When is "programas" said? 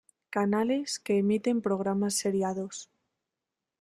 1.65-2.15